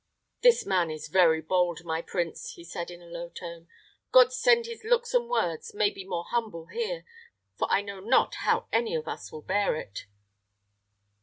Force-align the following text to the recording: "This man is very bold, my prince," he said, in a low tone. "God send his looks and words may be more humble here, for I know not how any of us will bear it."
"This 0.41 0.65
man 0.65 0.89
is 0.89 1.09
very 1.09 1.41
bold, 1.41 1.83
my 1.85 2.01
prince," 2.01 2.53
he 2.53 2.63
said, 2.63 2.89
in 2.89 3.03
a 3.03 3.07
low 3.07 3.29
tone. 3.29 3.67
"God 4.11 4.33
send 4.33 4.65
his 4.65 4.83
looks 4.83 5.13
and 5.13 5.29
words 5.29 5.75
may 5.75 5.91
be 5.91 6.03
more 6.03 6.25
humble 6.27 6.65
here, 6.73 7.05
for 7.55 7.67
I 7.69 7.83
know 7.83 7.99
not 7.99 8.33
how 8.41 8.65
any 8.73 8.95
of 8.95 9.07
us 9.07 9.31
will 9.31 9.43
bear 9.43 9.75
it." 9.75 10.07